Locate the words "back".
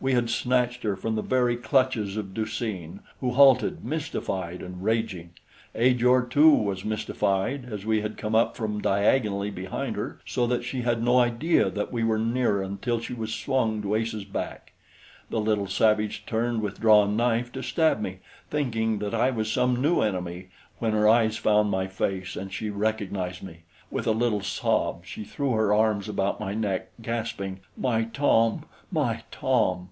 14.24-14.70